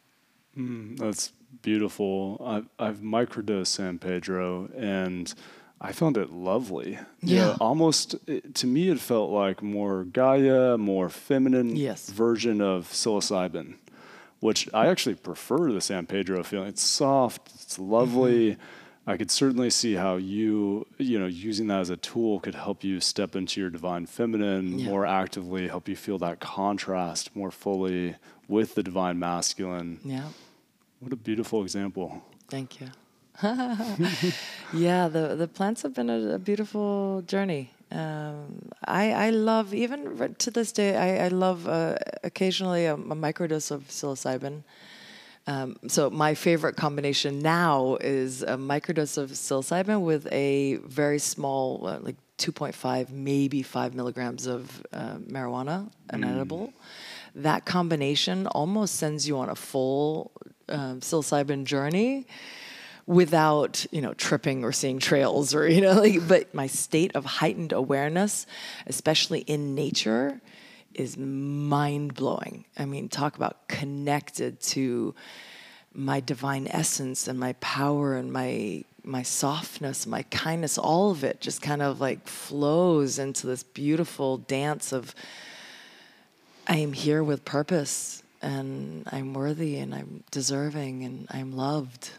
[0.56, 2.40] Mm, that's beautiful.
[2.44, 5.32] I've, I've microdosed San Pedro and
[5.80, 6.98] I found it lovely.
[7.22, 7.56] Yeah.
[7.60, 12.10] almost it, to me, it felt like more Gaia, more feminine yes.
[12.10, 13.76] version of psilocybin,
[14.40, 16.68] which I actually prefer the San Pedro feeling.
[16.68, 18.52] It's soft, it's lovely.
[18.52, 18.62] Mm-hmm.
[19.06, 22.84] I could certainly see how you, you know, using that as a tool could help
[22.84, 24.90] you step into your divine feminine yeah.
[24.90, 28.16] more actively, help you feel that contrast more fully
[28.46, 29.98] with the divine masculine.
[30.04, 30.28] Yeah.
[31.00, 32.22] What a beautiful example.
[32.48, 32.88] Thank you.
[34.72, 37.72] yeah, the the plants have been a, a beautiful journey.
[37.90, 40.96] Um, I I love even to this day.
[40.96, 44.62] I I love uh, occasionally a, a microdose of psilocybin.
[45.46, 51.86] Um, so my favorite combination now is a microdose of psilocybin with a very small,
[51.86, 56.30] uh, like 2.5, maybe five milligrams of uh, marijuana, an mm.
[56.30, 56.72] edible.
[57.34, 60.30] That combination almost sends you on a full
[60.68, 62.26] um, psilocybin journey
[63.06, 67.24] without you know tripping or seeing trails or you know like but my state of
[67.24, 68.46] heightened awareness
[68.86, 70.40] especially in nature
[70.94, 75.14] is mind blowing i mean talk about connected to
[75.92, 81.40] my divine essence and my power and my my softness my kindness all of it
[81.40, 85.14] just kind of like flows into this beautiful dance of
[86.68, 92.10] i am here with purpose and i'm worthy and i'm deserving and i'm loved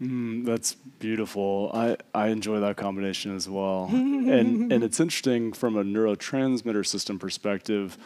[0.00, 1.70] Mm, that's beautiful.
[1.72, 3.88] I, I enjoy that combination as well.
[3.92, 7.96] and and it's interesting from a neurotransmitter system perspective.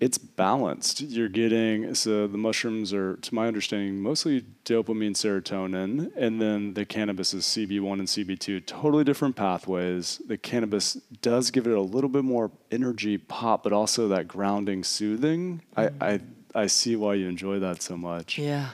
[0.00, 1.00] It's balanced.
[1.00, 6.84] You're getting so the mushrooms are, to my understanding, mostly dopamine, serotonin, and then the
[6.84, 8.64] cannabis is CB1 and CB2.
[8.64, 10.22] Totally different pathways.
[10.24, 14.84] The cannabis does give it a little bit more energy pop, but also that grounding,
[14.84, 15.62] soothing.
[15.76, 15.94] Mm.
[16.00, 16.20] I, I
[16.54, 18.38] I see why you enjoy that so much.
[18.38, 18.70] Yeah.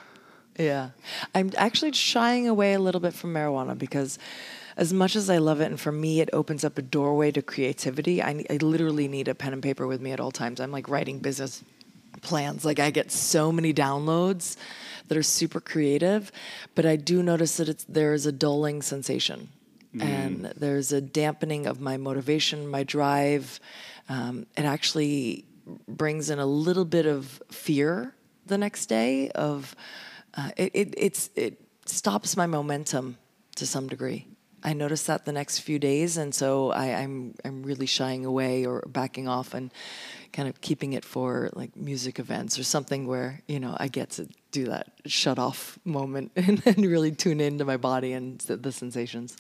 [0.59, 0.91] Yeah.
[1.35, 4.19] I'm actually shying away a little bit from marijuana because
[4.77, 7.43] as much as I love it, and for me, it opens up a doorway to
[7.43, 8.23] creativity.
[8.23, 10.61] I, I literally need a pen and paper with me at all times.
[10.61, 11.63] I'm like writing business
[12.23, 12.65] plans.
[12.65, 14.57] Like I get so many downloads
[15.09, 16.33] that are super creative,
[16.75, 19.49] but I do notice that it's there is a dulling sensation,
[19.95, 20.03] mm.
[20.03, 23.61] and there's a dampening of my motivation, my drive.
[24.09, 25.45] Um, it actually
[25.87, 28.15] brings in a little bit of fear
[28.47, 29.75] the next day of
[30.37, 33.17] uh, it, it, it's, it stops my momentum
[33.57, 34.27] to some degree.
[34.65, 38.25] I noticed that the next few days, and so I, am I'm, I'm really shying
[38.25, 39.71] away or backing off and
[40.33, 44.11] kind of keeping it for like music events or something where you know I get
[44.13, 48.57] to do that shut off moment and, and really tune into my body and the,
[48.57, 49.37] the sensations.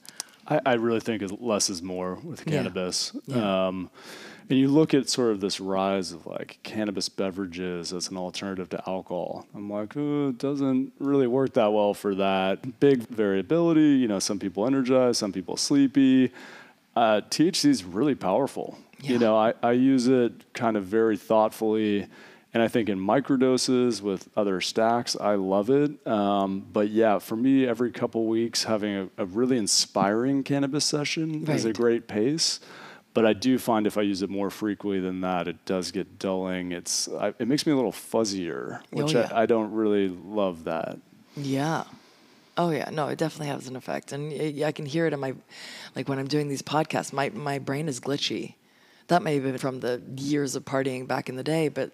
[0.46, 3.16] I, I, really think less is more with cannabis.
[3.24, 3.36] Yeah.
[3.36, 3.66] Yeah.
[3.68, 3.90] Um,
[4.50, 8.68] And you look at sort of this rise of like cannabis beverages as an alternative
[8.70, 9.46] to alcohol.
[9.54, 12.78] I'm like, oh, it doesn't really work that well for that.
[12.80, 13.96] Big variability.
[13.96, 16.30] You know, some people energized, some people sleepy.
[16.94, 18.78] Uh, THC is really powerful.
[19.00, 19.12] Yeah.
[19.12, 22.06] You know, I, I use it kind of very thoughtfully.
[22.52, 26.06] And I think in microdoses with other stacks, I love it.
[26.06, 31.50] Um, but yeah, for me, every couple weeks, having a, a really inspiring cannabis session
[31.50, 32.60] is a great pace.
[33.14, 36.18] But I do find if I use it more frequently than that, it does get
[36.18, 36.72] dulling.
[36.72, 39.30] It's I, it makes me a little fuzzier, Oh, which yeah.
[39.32, 40.98] I, I don't really love that.
[41.36, 41.84] Yeah.
[42.56, 45.34] Oh yeah, no, it definitely has an effect, and I can hear it in my,
[45.96, 48.54] like when I'm doing these podcasts, my my brain is glitchy.
[49.08, 51.90] That may have been from the years of partying back in the day, but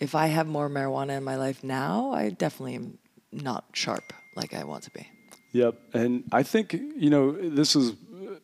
[0.00, 2.98] if I have more marijuana in my life now, I definitely am
[3.32, 5.08] not sharp like I want to be.
[5.52, 5.74] Yep.
[5.94, 7.94] And I think, you know, this is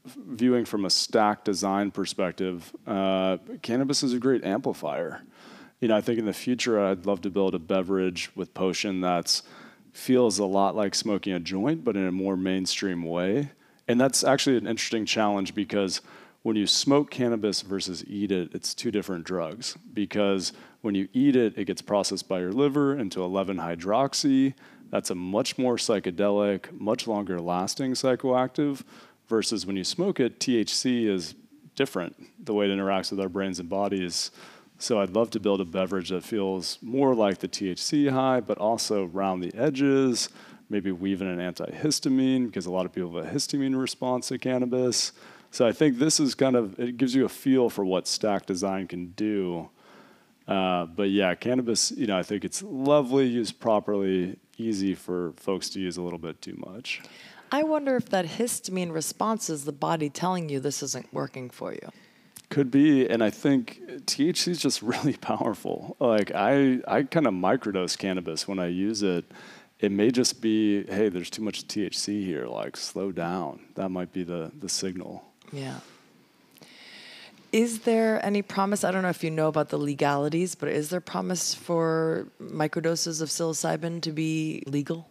[0.05, 2.75] viewing from a stack design perspective.
[2.87, 5.23] Uh, cannabis is a great amplifier.
[5.81, 9.01] You know, I think in the future, I'd love to build a beverage with potion
[9.01, 9.43] that's
[9.93, 13.51] feels a lot like smoking a joint, but in a more mainstream way.
[13.89, 16.01] And that's actually an interesting challenge because
[16.43, 19.77] when you smoke cannabis versus eat it, it's two different drugs.
[19.93, 24.55] Because when you eat it, it gets processed by your liver into 11 hydroxy.
[24.91, 28.83] That's a much more psychedelic, much longer lasting psychoactive.
[29.31, 31.37] Versus when you smoke it, THC is
[31.77, 34.33] different, the way it interacts with our brains and bodies.
[34.79, 38.59] So I'd love to build a beverage that feels more like the THC high, but
[38.59, 40.31] also round the edges,
[40.69, 44.39] maybe weave in an antihistamine because a lot of people have a histamine response to
[44.39, 45.13] cannabis.
[45.53, 48.47] So I think this is kind of it gives you a feel for what stack
[48.47, 49.71] design can do.
[50.49, 55.71] Uh, but yeah, cannabis, you know, I think it's lovely used properly, easy for folks
[55.71, 57.01] to use a little bit too much.
[57.53, 61.73] I wonder if that histamine response is the body telling you this isn't working for
[61.73, 61.91] you.
[62.49, 65.97] Could be, and I think THC is just really powerful.
[66.01, 69.25] Like I, I kind of microdose cannabis when I use it.
[69.79, 72.47] It may just be, hey, there's too much THC here.
[72.47, 73.61] Like slow down.
[73.77, 75.25] That might be the the signal.
[75.53, 75.81] Yeah.
[77.53, 78.85] Is there any promise?
[78.85, 83.21] I don't know if you know about the legalities, but is there promise for microdoses
[83.21, 85.09] of psilocybin to be legal?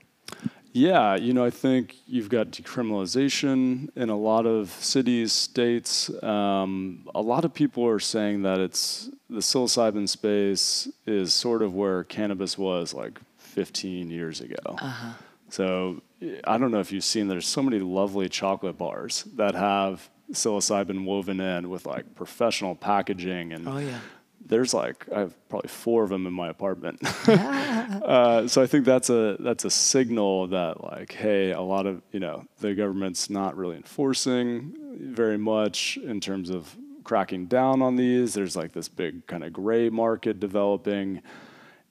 [0.72, 6.12] Yeah, you know, I think you've got decriminalization in a lot of cities, states.
[6.24, 11.74] Um, a lot of people are saying that it's the psilocybin space is sort of
[11.74, 14.78] where cannabis was like 15 years ago.
[15.50, 16.02] So
[16.44, 17.28] I don't know if you've seen.
[17.28, 23.54] There's so many lovely chocolate bars that have psilocybin woven in with like professional packaging
[23.54, 24.00] and Oh, yeah.
[24.50, 27.00] There's like I have probably four of them in my apartment.
[27.30, 32.02] uh, so I think that's a that's a signal that like, hey, a lot of
[32.12, 37.96] you know the government's not really enforcing very much in terms of cracking down on
[37.96, 38.34] these.
[38.34, 41.22] There's like this big kind of gray market developing.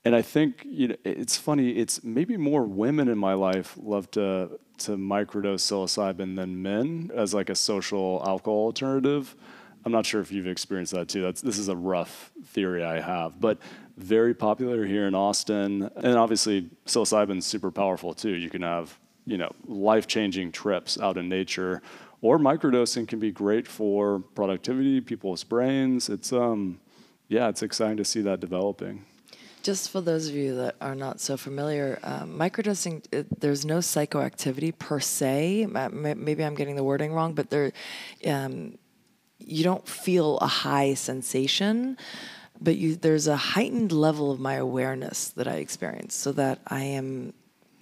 [0.05, 1.71] And I think you know, it's funny.
[1.71, 7.35] It's maybe more women in my life love to to microdose psilocybin than men as
[7.35, 9.37] like a social alcohol alternative.
[9.85, 11.23] I'm not sure if you've experienced that too.
[11.23, 13.59] That's this is a rough theory I have, but
[13.97, 18.35] very popular here in Austin, and obviously psilocybin's super powerful too.
[18.35, 21.83] You can have you know life changing trips out in nature,
[22.21, 26.09] or microdosing can be great for productivity, people's brains.
[26.09, 26.81] It's um
[27.29, 29.05] yeah, it's exciting to see that developing.
[29.63, 33.79] Just for those of you that are not so familiar, um, microdosing, it, there's no
[33.79, 35.67] psychoactivity per se.
[35.67, 37.73] Ma- ma- Maybe I'm getting the wording wrong, but there,
[38.25, 38.79] um,
[39.49, 41.97] you don't feel a high sensation,
[42.61, 46.83] but you, there's a heightened level of my awareness that I experience so that I
[46.83, 47.33] am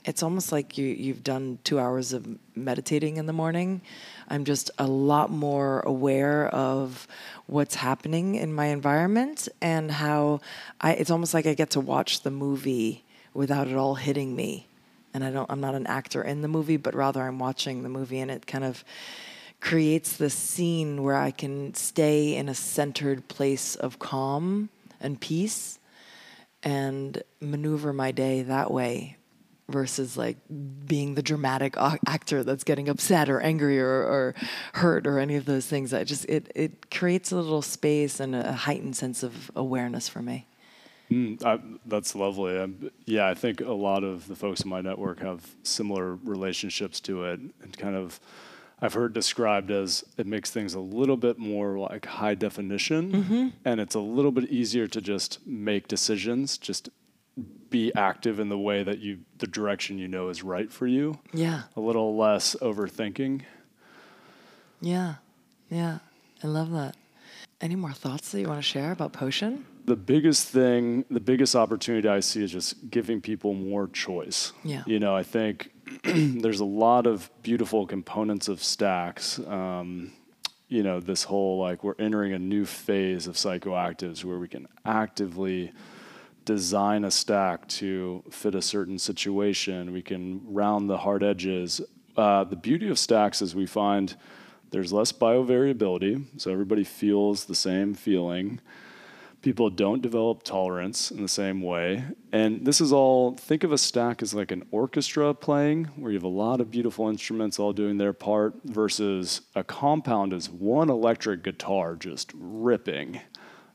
[0.05, 3.81] it's almost like you you've done 2 hours of meditating in the morning.
[4.29, 7.09] I'm just a lot more aware of
[7.47, 10.41] what's happening in my environment and how
[10.81, 14.69] I it's almost like I get to watch the movie without it all hitting me.
[15.13, 17.89] And I don't I'm not an actor in the movie, but rather I'm watching the
[17.89, 18.85] movie and it kind of
[19.67, 24.69] creates this scene where I can stay in a centered place of calm
[25.01, 25.81] and peace
[26.63, 29.17] and maneuver my day that way
[29.69, 30.37] versus like
[30.87, 31.75] being the dramatic
[32.07, 34.35] actor that's getting upset or angry or, or
[34.75, 35.93] hurt or any of those things.
[35.93, 40.23] I just it it creates a little space and a heightened sense of awareness for
[40.23, 40.47] me.
[41.11, 42.57] Mm, I, that's lovely.
[42.57, 47.01] Um, yeah, I think a lot of the folks in my network have similar relationships
[47.01, 48.21] to it, and kind of,
[48.81, 53.49] I've heard described as it makes things a little bit more like high definition, mm-hmm.
[53.65, 56.91] and it's a little bit easier to just make decisions, just
[57.71, 61.19] be active in the way that you, the direction you know is right for you.
[61.33, 61.63] Yeah.
[61.75, 63.43] A little less overthinking.
[64.81, 65.15] Yeah,
[65.71, 65.99] yeah,
[66.45, 66.97] I love that.
[67.63, 69.65] Any more thoughts that you want to share about Potion?
[69.87, 74.53] the biggest thing, the biggest opportunity I see is just giving people more choice.
[74.65, 74.83] Yeah.
[74.85, 75.71] You know, I think
[76.05, 79.39] there's a lot of beautiful components of stacks.
[79.39, 80.13] Um,
[80.69, 84.67] you know, this whole like we're entering a new phase of psychoactives where we can
[84.85, 85.73] actively
[86.45, 89.93] design a stack to fit a certain situation.
[89.93, 91.81] We can round the hard edges.
[92.17, 94.17] Uh, the beauty of stacks is we find
[94.71, 98.61] there's less biovariability, so everybody feels the same feeling
[99.47, 102.05] people don't develop tolerance in the same way.
[102.33, 106.17] And this is all, think of a stack as like an orchestra playing, where you
[106.17, 110.91] have a lot of beautiful instruments all doing their part, versus a compound is one
[110.91, 113.21] electric guitar just ripping.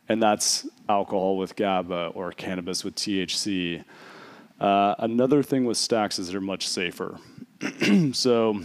[0.09, 3.85] And that's alcohol with GABA or cannabis with THC.
[4.59, 7.17] Uh, another thing with stacks is they're much safer.
[8.11, 8.59] so,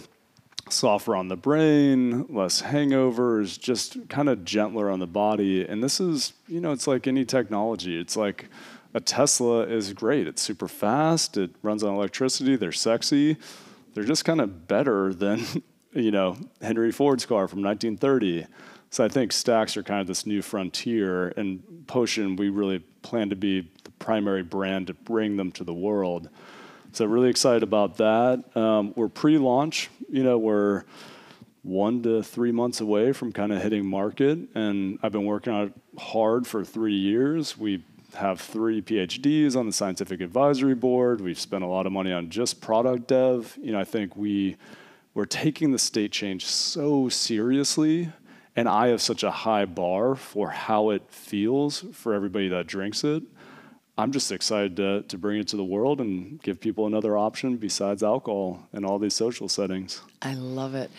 [0.68, 5.64] softer on the brain, less hangovers, just kind of gentler on the body.
[5.64, 7.98] And this is, you know, it's like any technology.
[7.98, 8.48] It's like
[8.94, 10.26] a Tesla is great.
[10.26, 11.36] It's super fast.
[11.36, 12.56] It runs on electricity.
[12.56, 13.36] They're sexy.
[13.94, 15.44] They're just kind of better than,
[15.92, 18.46] you know, Henry Ford's car from 1930.
[18.90, 21.28] So I think stacks are kind of this new frontier.
[21.36, 25.74] And Potion, we really plan to be the primary brand to bring them to the
[25.74, 26.28] world.
[26.96, 28.56] So really excited about that.
[28.56, 29.90] Um, we're pre-launch.
[30.08, 30.84] You know, we're
[31.62, 35.66] one to three months away from kind of hitting market, and I've been working on
[35.66, 37.58] it hard for three years.
[37.58, 37.84] We
[38.14, 41.20] have three PhDs on the scientific advisory board.
[41.20, 43.58] We've spent a lot of money on just product dev.
[43.60, 44.56] You know, I think we
[45.12, 48.10] we're taking the state change so seriously,
[48.56, 53.04] and I have such a high bar for how it feels for everybody that drinks
[53.04, 53.22] it
[53.98, 57.56] I'm just excited to, to bring it to the world and give people another option
[57.56, 60.02] besides alcohol in all these social settings.
[60.20, 60.90] I love it.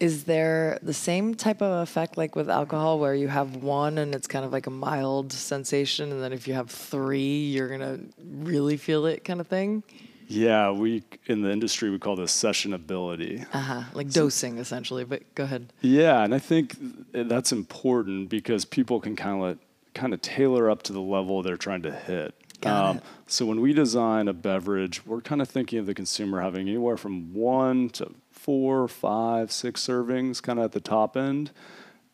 [0.00, 4.14] Is there the same type of effect like with alcohol where you have one and
[4.14, 7.80] it's kind of like a mild sensation, and then if you have three, you're going
[7.80, 9.82] to really feel it kind of thing?
[10.28, 13.46] Yeah, we in the industry we call this sessionability.
[13.52, 13.82] Uh huh.
[13.92, 15.72] Like so, dosing essentially, but go ahead.
[15.82, 16.74] Yeah, and I think
[17.12, 19.58] that's important because people can kind of
[19.94, 22.34] kind of tailor up to the level they're trying to hit.
[22.64, 26.68] Um, so when we design a beverage, we're kind of thinking of the consumer having
[26.68, 31.50] anywhere from one to four, five, six servings, kind of at the top end.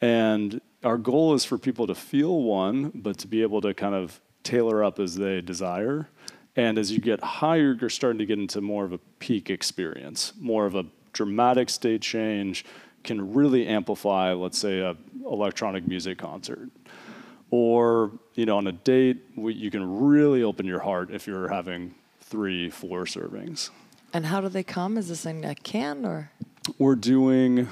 [0.00, 3.94] And our goal is for people to feel one, but to be able to kind
[3.94, 6.08] of tailor up as they desire.
[6.56, 10.32] And as you get higher, you're starting to get into more of a peak experience,
[10.40, 12.64] more of a dramatic state change,
[13.04, 16.70] can really amplify, let's say, a electronic music concert
[17.50, 21.48] or you know on a date we, you can really open your heart if you're
[21.48, 23.70] having three four servings.
[24.12, 24.98] And how do they come?
[24.98, 26.30] Is this in a can or?
[26.78, 27.68] We're doing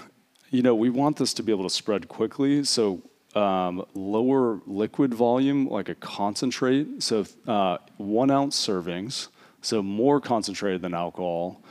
[0.51, 2.65] you know we want this to be able to spread quickly.
[2.65, 3.03] So
[3.35, 7.03] um, lower liquid volume like a concentrate.
[7.03, 9.29] So uh, one ounce servings
[9.63, 11.63] so more concentrated than alcohol.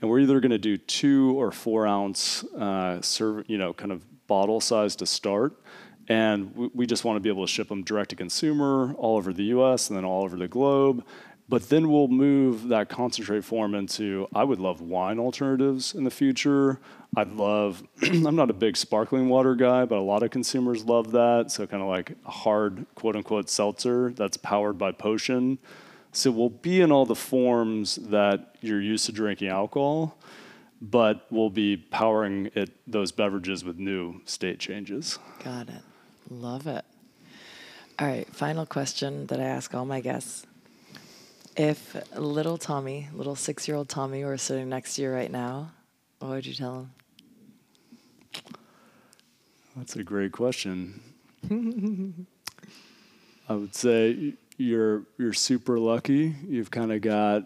[0.00, 3.92] And we're either going to do two or four ounce uh, serve you know kind
[3.92, 5.54] of bottle size to start
[6.10, 9.16] and we, we just want to be able to ship them direct to consumer all
[9.16, 11.04] over the US and then all over the globe.
[11.48, 16.10] But then we'll move that concentrate form into, I would love wine alternatives in the
[16.10, 16.80] future.
[17.16, 21.12] I'd love, I'm not a big sparkling water guy, but a lot of consumers love
[21.12, 21.50] that.
[21.50, 25.58] So, kind of like a hard quote unquote seltzer that's powered by potion.
[26.12, 30.18] So, we'll be in all the forms that you're used to drinking alcohol,
[30.80, 35.18] but we'll be powering it, those beverages with new state changes.
[35.42, 35.82] Got it.
[36.30, 36.84] Love it.
[37.98, 40.46] All right, final question that I ask all my guests.
[41.56, 45.72] If little Tommy, little six year old Tommy, were sitting next to you right now,
[46.20, 46.90] what would you tell him?
[49.76, 51.00] That's a great question.
[53.48, 56.36] I would say you're you're super lucky.
[56.46, 57.42] You've kind of got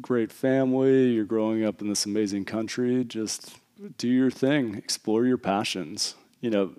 [0.00, 1.10] great family.
[1.10, 3.04] You're growing up in this amazing country.
[3.04, 3.56] Just
[3.96, 4.74] do your thing.
[4.74, 6.16] Explore your passions.
[6.40, 6.70] You know,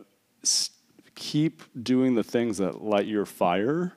[0.44, 0.76] st-
[1.20, 3.94] keep doing the things that light your fire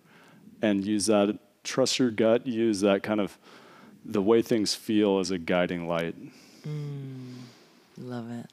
[0.61, 3.39] and use that, trust your gut, use that kind of
[4.05, 6.17] the way things feel as a guiding light.
[6.67, 7.35] Mm,
[7.97, 8.47] love it.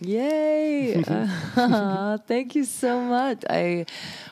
[0.00, 1.02] Yay!
[1.02, 3.44] uh, thank you so much.
[3.50, 3.84] I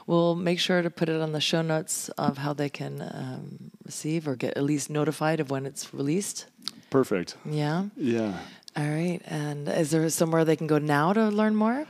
[0.06, 3.72] will make sure to put it on the show notes of how they can um,
[3.84, 6.46] receive or get at least notified of when it's released.
[6.90, 7.36] Perfect.
[7.44, 7.86] Yeah.
[7.96, 8.38] Yeah.
[8.76, 9.20] All right.
[9.26, 11.84] And is there somewhere they can go now to learn more?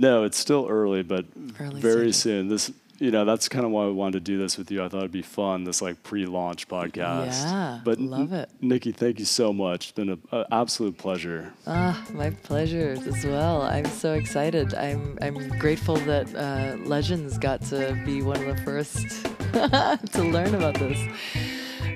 [0.00, 1.26] No, it's still early, but
[1.60, 2.48] early very soon.
[2.48, 4.84] This you know, that's kind of why I wanted to do this with you.
[4.84, 7.44] I thought it'd be fun, this like pre-launch podcast.
[7.44, 8.50] Yeah, but love it.
[8.60, 9.86] Nikki, thank you so much.
[9.86, 11.52] It's been an absolute pleasure.
[11.66, 13.62] Ah, my pleasure as well.
[13.62, 14.74] I'm so excited.
[14.74, 19.24] I'm I'm grateful that uh, Legends got to be one of the first
[20.12, 20.98] to learn about this.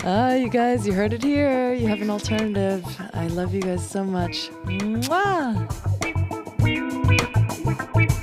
[0.05, 1.73] Ah, you guys, you heard it here.
[1.73, 2.85] You have an alternative.
[3.15, 4.51] I love you guys so much.
[4.65, 5.55] Mwah!
[7.65, 8.14] we.